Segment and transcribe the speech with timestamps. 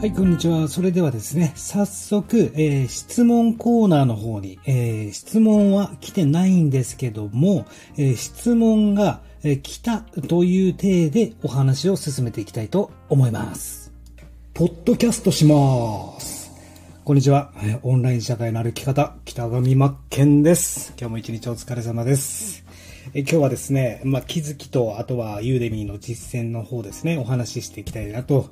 [0.00, 0.66] はい、こんにちは。
[0.66, 7.66] それではですね、早速、えー、質問コーナーの方に、えー、質問は来てないんですけども、
[7.98, 13.92] えー、質問が、え来たという体でお話を進めていきたいと思います。
[14.54, 16.50] ポッドキャストします。
[17.04, 17.52] こんにちは。
[17.82, 20.94] オンライン社会の歩き方、北上真剣です。
[20.98, 22.64] 今日も一日お疲れ様です。
[23.12, 28.48] え今日はですね、まあ、気づきと、あとはユーデミーの実践の方ですね、お話ししていきたいなと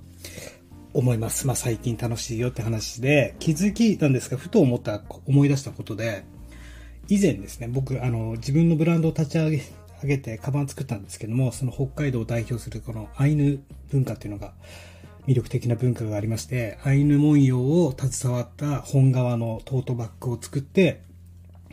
[0.98, 1.46] 思います。
[1.46, 6.24] まあ、最近楽しいよって話で、気づきなんですが、ふと思った、思い出したことで、
[7.08, 9.62] 以前ですね、僕、あの、自分のブランドを立ち上げ、
[10.02, 14.54] 上げてカバン作ったんですけども、その北海道を代表するこのアイヌ文化っていうのが、
[15.28, 21.02] 魅力的な文化がありまして、アイヌ文様を携わった本革のトートバッグを作って、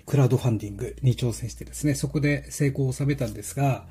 [0.06, 3.88] クラウドファンディングに挑戦してですね、そこで成功を収めたんですが、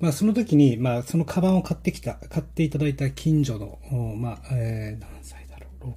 [0.00, 3.78] まあその時に、まあそのカバンを買ってきた、買っていただいた近所の、
[4.16, 5.90] まあ、えー、何歳だろう、60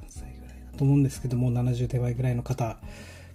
[0.00, 2.78] 何歳ぐらいだと思うんですけども、70手前ぐらいの方、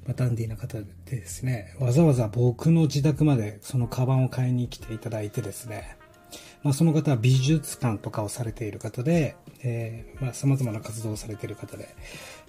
[0.06, 5.98] まあ、ダンディーな方でですね、わざわざ僕の自宅までそのカバンを買いに来ていただいてですね、
[6.66, 11.96] まあ、その方は美術館とかをされている方で、えー、まあ、様々な活動をされている方で、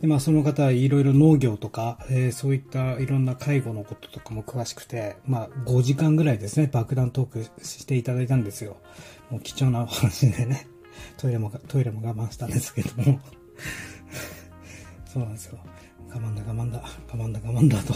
[0.00, 8.78] で、まあ、その方はいろいろ農業とか、えー、そういったいろんな介護のこととかも詳しくて、まあ、5時間ぐらいですね、爆弾トークしていただいたんですよ。
[9.28, 10.66] もう貴重なお話でね、
[11.18, 13.20] トイレも、トイレも我慢したんですけども
[15.04, 15.58] そうなんですよ。
[16.08, 17.94] 我慢だ我慢だ、我慢だ我慢だと。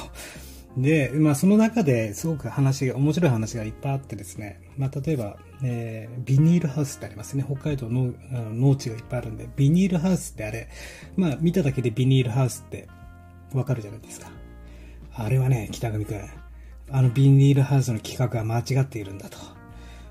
[0.77, 7.45] で、まあその中ですごく話が、面白い話がいっぱいあってですね、まあ例えば、えー、ビニールハウスってありますね。
[7.45, 10.69] 北海道の農地がいっぱいあるんで、ビニールハウスってあれ、
[11.17, 12.89] まあ見ただけでビニールハウスって
[13.53, 14.31] わかるじゃないですか。
[15.15, 16.21] あれはね、北上くん、
[16.91, 19.39] あのビニールハウスの規格は間違っているんだと。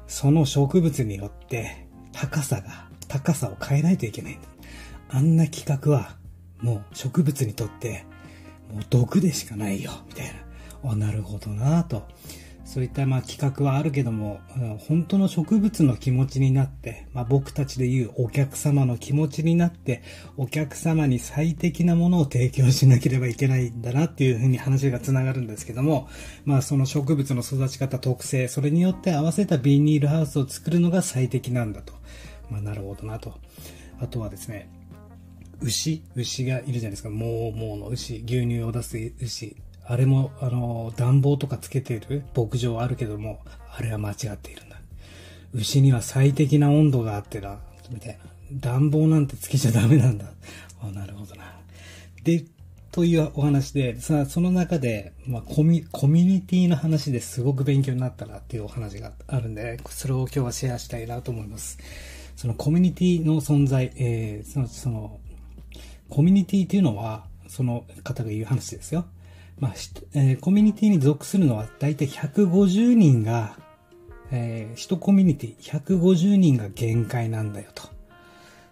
[0.07, 4.47] その植物によって高さが、高さを変えないといけないんだ。
[5.09, 6.17] あんな規格は
[6.61, 8.05] もう植物にとって
[8.71, 10.48] もう毒でしかないよ、みたいな。
[10.83, 12.03] あ、なるほどなと。
[12.69, 14.41] そういったまあ企画はあるけども、
[14.87, 20.03] 本当の植物の気持ちになって、まあ、僕たちで言うお客様の気持ちになって、
[20.37, 26.09] お客様に最適なものを提供しなければいけないんだなっていうふうに話が繋がるんですけども、
[26.45, 31.93] まあその植物の育ち方特性、それによって合わせたビニールハウスを作るのが最適なんだと。
[32.51, 33.33] まあなるほどなと。
[33.99, 34.69] あとはですね、
[35.59, 37.09] 牛牛がいるじゃないですか。
[37.09, 39.57] もう、もうの牛、牛乳を出す牛。
[39.89, 43.39] あれも、あの、暖房とかつけてる牧場あるけども、
[43.76, 44.80] あれは間違っているんだ。
[45.55, 47.58] 牛には最適な温度があってな、
[47.89, 48.20] みたいな。
[48.52, 50.26] 暖房なんてつけちゃダメなんだ。
[50.83, 51.55] あ、なるほどな。
[52.23, 52.45] で、
[52.92, 61.80] というお話で、さあ、その中で、まあ、コミ、コミュニティの話ですごく勉強になったなっていうお話があるんで、それを今日はシェアしたいなと思います。
[62.36, 65.20] そのコミュニティの存在、えー、その、その、
[66.10, 69.08] コミュニティっていうのは、その方が言う話ですよ。
[69.59, 69.73] まあ、
[70.14, 73.58] えー、コミュニティに属するのは大体150人が、
[74.31, 77.83] えー、一コミュニティ150人が限界なんだよと。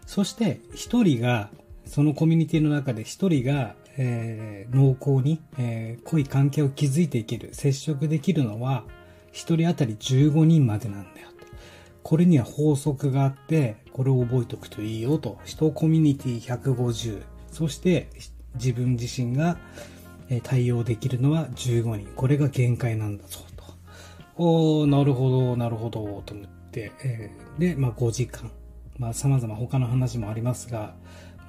[0.05, 1.49] そして一人が、
[1.85, 8.85] そのコミュニティの中で一人が、えー、濃厚に、えー、濃い関係を築いていける、接触できるのは、
[9.31, 11.27] 一人当たり15人までなんだよ。
[12.03, 15.39] これには法則があって、これを覚えておくといいよと。
[15.43, 17.21] 人コミュニティ150。
[17.51, 18.07] そして
[18.55, 19.57] 自分自身が
[20.43, 22.07] 対応できるのは15人。
[22.15, 23.63] これが限界なんだぞと。
[24.35, 28.51] おー、なるほど、なるほど、と思って、えー、で、まあ5時間。
[28.97, 30.95] まあ様々他の話もありますが、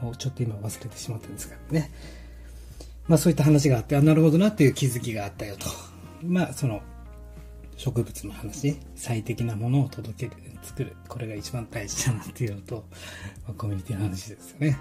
[0.00, 1.90] もうちょっと今忘れてしまったんですがね。
[3.06, 5.66] まあそういった話があって、あ、なるほどなっていう気づきがあったよと。
[6.24, 6.82] まあその、
[7.76, 10.96] 植物の話、最適なものを届ける、作る。
[11.08, 12.84] これが一番大事だなっていうのと、
[13.46, 14.78] まあ、コミュニティの話ですよね。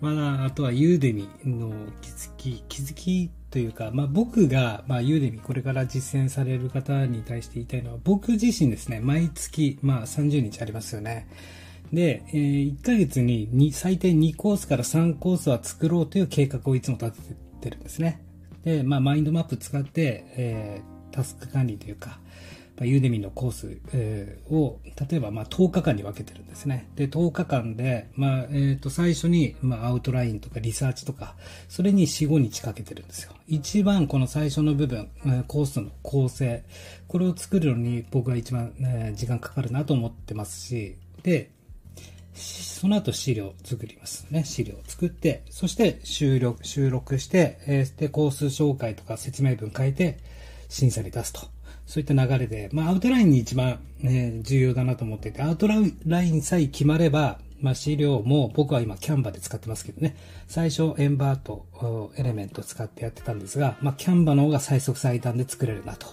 [0.00, 11.26] まあ、あとはユーデミの気づき、気づきというか、まあ僕が、まあユーデミこれから実践される方に対して言いたいのは、僕自身ですね、毎月、まあ30日ありますよね。
[11.92, 18.22] で、えー、1ヶ月に2最低2コースから3コースは作ろうという計画をいつも立ててるんですね。
[18.64, 22.18] で、まあマインドマップ使って、えータスク管理というか、
[22.78, 24.80] ま、ユーデミのコース、えー、を、
[25.10, 26.88] 例えばまあ10日間に分けてるんですね。
[26.94, 31.34] で、10日間で、まあ、えっ、と、最初に、まあ、アウトラインとかリサーチとか、
[31.68, 33.32] それに4、5日かけてるんですよ。
[33.48, 35.08] 一番この最初の部分、
[35.48, 36.64] コースの構成、
[37.08, 41.50] これを作るのに僕は一番、え、時間かかるなと思ってますし、で、
[42.34, 44.44] その後資料を作りますね。
[44.44, 50.18] 資料を作って、そして収録、収録して、えー、で、コース紹介とか説明文書いて、
[50.68, 51.55] 審査に出すと。
[51.86, 55.76] そういった流れで、まあ、アウトラインに一番、ね、重要だなと思っていて、アウトラ
[56.22, 60.16] インさえ決まれば、まあ、資料も僕は今キャンバで使ってますけどね、
[60.48, 66.08] 最初エンバーとエレメントを使ってやってたんですが、まあ、キャンバの方が最速最短で作れるなと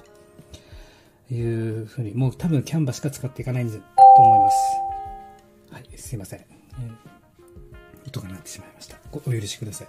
[1.33, 3.71] いうふうに、もう多分キャンバしか使っていかないと
[4.17, 4.55] 思います。
[5.73, 6.45] はい、すいません。
[8.13, 8.97] 音が鳴ってしまいました。
[9.13, 9.87] お許しください。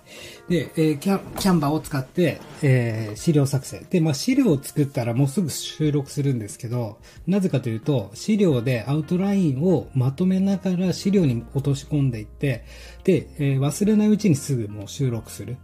[0.51, 3.85] で、えー、キャキャンバーを使って、えー、資料作成。
[3.91, 12.65] で、まあ、資料を作ったらもうすぐ収録するんですけど、なぜかというと、資料でアウトラインをまとめながら資料に落とし込んでいって、
[13.05, 15.57] で、えー、忘れないうちにすぐもう収録する。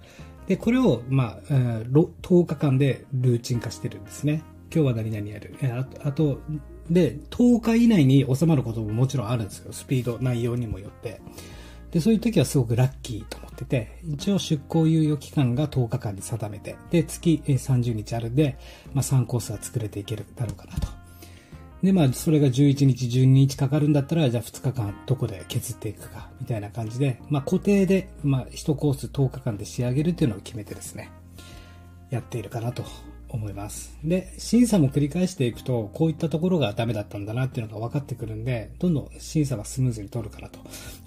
[0.47, 4.43] で、これを、まあ、10日間でルーチン化してるんですね。
[4.73, 5.55] 今日は何々やる。
[5.63, 6.41] えー、あと、あと、
[6.91, 9.73] で、10日以内に収まることももちろんあるんですよ。
[9.73, 11.21] スピード、内容にもよって。
[11.91, 18.57] で、そういう時はすごくラッキーと思ってて、一応出航猶予期間が10日間に定めて、で、月30日あるんで、
[18.95, 20.89] まあ3コースは作れていけるだろうかなと。
[21.83, 31.11] で、まあ、それが11日、12日かかるんだったら、じゃあ2日間どこで削っていくか、みたいな感じで、まあ固定で、まあ1コース10日間で仕上げるっていうのを決めてですね、
[32.11, 32.85] やっているかなと
[33.33, 33.97] 思います。
[34.05, 40.59] で、審査も繰り返していくと、こういったところがダメだったんだなっていうのが分かってくるんで、どんどん審査がスムーズに通るかなと。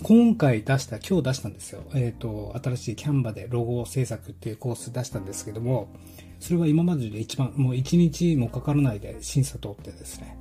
[0.03, 1.83] 今回出した、今日出したんですよ。
[1.93, 5.89] えっ、ー、と、新しいキャンバでロゴ制作っていうコース出したんですけども、
[6.39, 10.37] それは今までで一番、もう一日もかからないで審査通ってですね、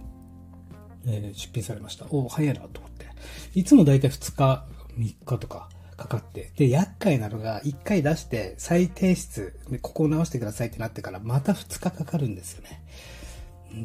[1.07, 2.07] えー、出品されました。
[2.11, 3.07] お早いなと思って。
[3.55, 4.67] いつもだいたい2日、
[4.99, 5.69] 3日とか、
[6.03, 6.53] かかって。
[6.57, 12.83] で、厄介なのが、一回出して再提出、ここを直してくださいってなってから、また2日かかるんですよね。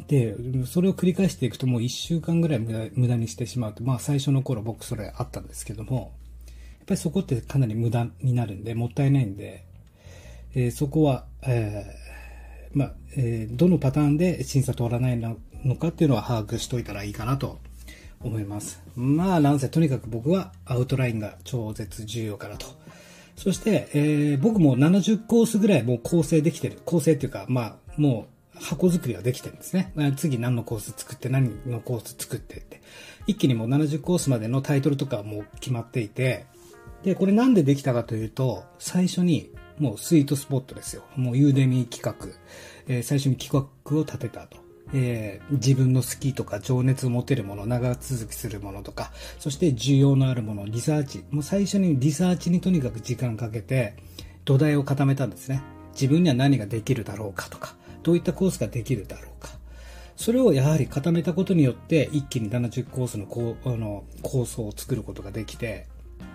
[0.08, 0.36] で、
[0.66, 6.12] それを繰り返していくともう1週間ぐらい無駄にしてしまうと、まあ最初の頃僕それあったんですけども、
[6.78, 9.64] やっぱりそこってかなり無駄になるんで、もったいないんで、
[10.54, 15.36] えー、そこは、えー、まあ、えー、どのパターンで審査通らないの
[15.76, 17.58] かっていうのは把握しといたらいいかなと
[18.22, 18.82] 思います。
[18.96, 22.66] まあ、なんせとにかく僕はアウトラインが超絶重要かなと。
[23.36, 26.80] そして、えー、僕も70コースぐらいもう構成できてる。
[26.84, 28.26] 構成っていうか、まあ、も
[28.56, 29.92] う箱作りはできてるんですね。
[30.16, 32.80] 次何のコース作って何のコース作ってって。
[33.26, 36.46] 一気にもう70コースまでのタイトルとかもう決まっていて、
[37.04, 41.04] で、これなんでできたかというと、最初にもうスイートスポットですよ。
[41.14, 42.28] もうユーデミー企画。
[42.88, 44.58] えー、最初に企画を立てたと。
[44.94, 51.24] えー、自分の好きとか情熱を持てるもの、長続きするものとか、そして需要のあるもの、リサーチ。
[51.30, 53.96] もう最初にリサーチにとにかく時間かけて、
[54.44, 55.62] 土台を固めたんですね。
[55.92, 59.50] 自分には何ができるだろうかとか、どういったコースができるだろうか。
[60.16, 65.86] それをやはり固めたことによって、一気に70コースのこうあの構想を作ることができて、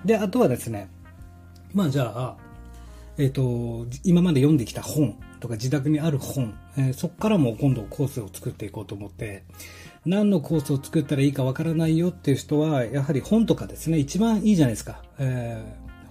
[0.06, 0.90] で、あとはですね、
[1.74, 2.38] まあじゃあ、
[3.18, 9.44] えっ、ー、と、今まで読んできた本とか自宅にある本、えー、そこからも今度コースを作っていこうと思って、
[10.06, 15.04] 何のコースを作ったらいいかわからないよっていう人は、やはり本とかですね、一番いいじゃないですか。
[15.20, 15.62] え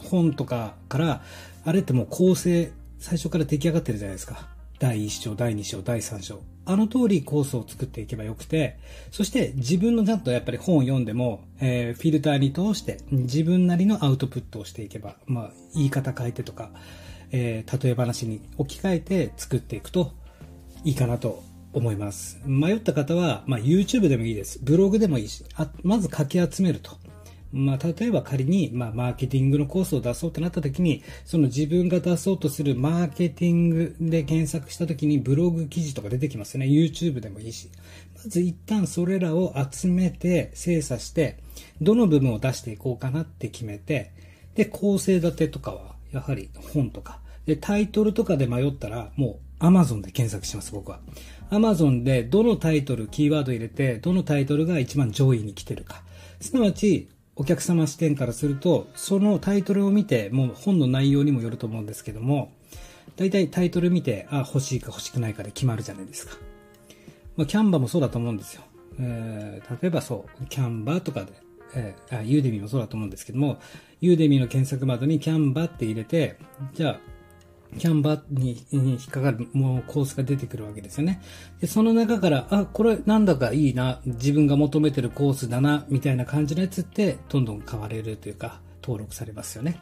[0.00, 1.22] ー、本とかから、
[1.64, 4.48] あれってもう構成、最初から出来上がってるじゃないですか。
[4.78, 6.42] 第1章、第2章、第3章。
[6.66, 8.76] あの通りコースを作っていけばよくて、
[9.12, 16.70] そして自分のちゃんとやっぱり本を読んでも、えー、フィルターに通して自分なりのアウトプットをしていけば、まあ、言い方変えてとか、
[17.32, 20.12] えー、例え話に置き換えて作っていくと
[20.84, 21.42] いいかなと
[21.72, 22.40] 思います。
[22.44, 24.60] 迷った方は、まあ、YouTube でもいいです。
[24.62, 26.92] ブログでもいいし、あまず書き集めると。
[27.52, 36.66] まあ、例えば仮に、まあ、マーケティングのコースを出そうとなった時に、その自分が出そうとするマーケティングで検索した時にブログ記事とか出てきますよね。
[36.66, 37.70] YouTube でもいいし。
[38.16, 41.38] まず一旦それらを集めて、精査して、
[41.80, 44.12] どの部分を出していこうかなって決めて、
[44.54, 51.00] で、構成立てとかは、やはり本とか、で、タイトルとかで迷ったら、もう Amazon で検索します、僕は。
[51.50, 56.02] Amazon でどのタイトル、キーワード入れて、どのタイトルが一番上位に来てるか。
[56.40, 62.52] すなわち、お客様視点からすると、そのタイトルを見て、もう本の内容にもよると思うんですけども、
[63.16, 66.36] 大体タイトル見て、あ、欲しいか欲しくないかで決まるじゃないですか。
[67.36, 68.62] まあ、キャンバもそうだと思うんですよ。
[68.98, 71.32] えー、例えばそう、キャンバーとかで、
[71.74, 73.58] えー、あ、ユーデミもそうだと思うんですけども、
[74.00, 76.36] ユーデミの検索窓にキャンバーって入れて、
[76.74, 77.00] じゃあ、
[77.78, 81.20] キャンバーに引っかかるもうコースが出てくるわけですよね。
[81.60, 89.80] で、その中から、あ、これなんだかいいな、自分が求めてるコースだな、みたいな感じのやつって、どんどん変われるというか、登録されますよね。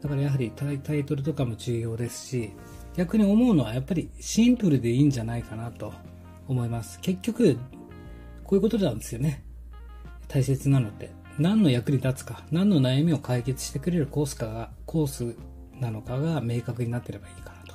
[0.00, 2.50] だからやはりタイトルとかも重要ですし、
[2.96, 5.92] 逆に思うのはやっぱりシンプルでいいんじゃないかなと
[6.48, 6.98] 思います。
[7.00, 7.58] 結局、
[8.44, 9.44] こういうことなんですよね。
[10.28, 11.10] 大切なのって。
[11.38, 15.36] 何の役に立つか、何の悩みを解決してくれるコースかが、コース
[15.80, 17.74] なのかが明確になってればいいかなと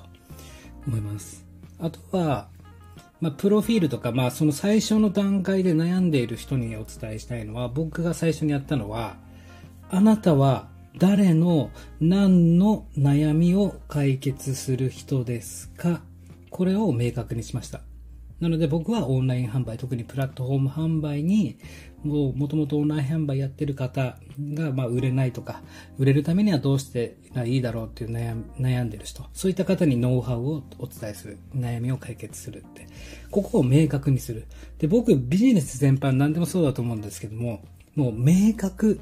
[0.87, 1.45] 思います。
[1.79, 2.49] あとは、
[3.19, 9.17] まあ、プロフィールとか、まあ、その最初の段階で悩んでいる人にお伝えしたいのは、僕が最初にやったのは、
[9.89, 16.01] あなたは誰の何の悩みを解決する人ですか？
[16.49, 17.81] これを明確にしました。
[18.41, 21.57] なので僕はオンライン販売、特にプラットフォーム販売に、
[22.03, 24.17] もう元々オンライン販売やってる方
[24.55, 25.61] が、まあ売れないとか、
[25.99, 32.87] 売れるためにはどうしていいだろうっていう悩悩んでる人、そういった方にノウハウをお伝えする、悩みを解決するって、
[33.29, 34.47] ここを明確にする。
[34.79, 37.63] で、僕ビジネス全般何でもそうだと思うんですけども、
[37.95, 38.99] もう明確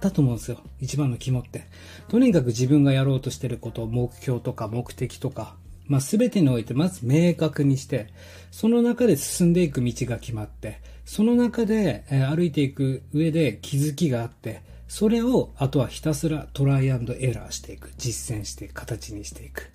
[0.00, 0.58] だと思うんですよ。
[0.80, 1.64] 一番の肝って。
[2.08, 5.56] とにかく自分がやろうとしてること、目標とか目的とか、
[5.88, 8.08] まあ、全てにおいてまず明確にして、
[8.50, 19.70] その中で進んでいく道が決まって、その中で、え歩いていく上で気づきがあって、それをあとはひたすらトライアンドエラーしていく、実践して形にしていく。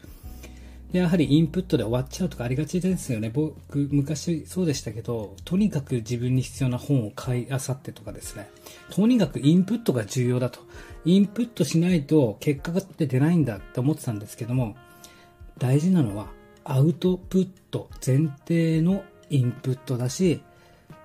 [0.91, 3.30] でやはりインプットで終わっちゃうとかありがちですよね。
[3.30, 8.50] 僕、昔そうでしたけど、とにかく自分に必要な本を買いあさってとかですね。
[8.89, 10.60] とにかくインプットが重要だと。
[11.06, 14.75] インプットしないと結果が出ないんだって思ってたんですけども、
[15.58, 16.27] 大事なのは
[16.63, 20.41] アウトプット前提のインプットだし、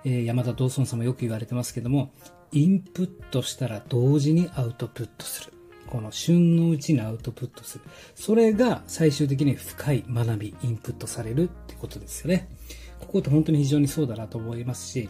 [0.03, 2.11] えー、山田道尊さんもよく言われてますけども、
[2.51, 5.53] インプットしたら同時にアウトプットする。
[5.87, 7.83] この旬のうちにアウトプットする。
[8.15, 12.49] それが最終的に深い学び、インプットされるってことですよね。
[12.99, 15.09] ここって本当に非常にそうだなと思いますし、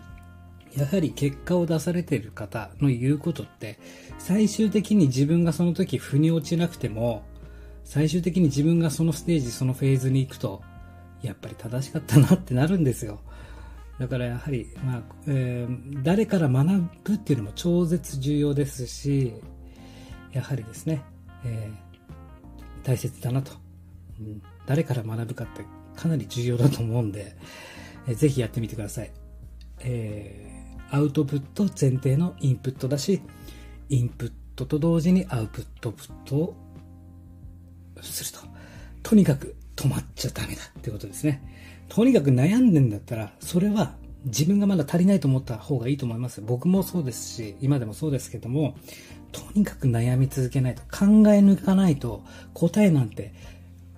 [0.75, 3.79] やはり結果を出されている方の言うことって、
[4.19, 7.23] 最終的に自分がその時腑に落ちなくても、
[7.87, 10.61] 最終的に自分がそのステージ、そのフェーズに行くと、
[11.21, 13.21] やっぱり正しかったなってなるんですよ。
[13.97, 16.67] だからやはり、まあ、えー、誰から学
[17.05, 19.33] ぶっていうのも超絶重要ですし、
[20.33, 21.01] やはりですね、
[21.45, 23.53] えー、大切だなと、
[24.19, 24.41] うん。
[24.65, 25.63] 誰から学ぶかって
[25.95, 27.37] かなり重要だと思うんで、
[28.05, 29.11] えー、ぜひやってみてください。
[29.79, 33.21] えー、アウトプット前提のインプットだし、
[33.87, 35.47] インプットと同時にアウ
[35.79, 36.66] トプットを
[38.03, 38.45] すると。
[39.03, 41.41] とにかく止まっちゃダメだってことですね。
[41.89, 46.41] とにかく悩んでんだったら、それは自分がまだ足りないと思った方がいいと思います。
[46.41, 48.75] 僕もそうですし、今でもそうですけども、
[49.31, 52.23] とにかく悩み続けないと、考え抜かないと
[52.53, 53.33] 答えなんて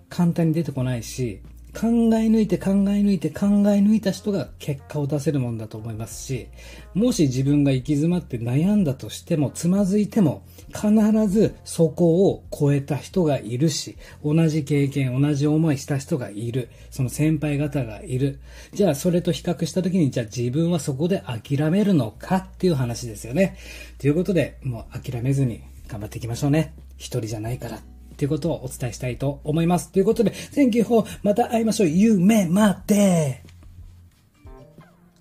[0.09, 1.41] 簡単に出てこないし、
[1.79, 6.49] 考え抜いて考え抜いて考え抜いた人が結果を出せるもんだと思いますし、
[6.93, 10.43] もし自分が行き詰まって悩んだとしても、つまずいても、
[10.73, 10.91] 必
[11.29, 13.95] ずそこを超えた人がいるし、
[14.25, 16.67] 同じ経験、同じ思いした人がいる。
[16.91, 18.41] その先輩方がいる。
[18.73, 23.57] じゃあそれと比較した時に、じゃあ自分はそこで諦めるのかっていう話ですよね。
[23.99, 26.73] ということで、もう諦めずに頑張っていきましょうね。
[26.97, 27.98] 一人じゃないから。
[28.19, 29.93] ということをお伝えしたいと思います。
[29.93, 31.87] ということで、Thank you for また会いましょう。
[31.87, 33.41] 夢まで。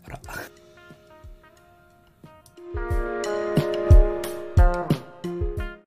[0.05, 0.21] あら。